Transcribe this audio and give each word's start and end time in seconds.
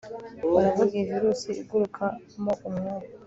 baravuga 0.53 0.91
iyi 0.95 1.09
virusi 1.11 1.49
igukuramo 1.61 2.51
umwuka 2.67 3.03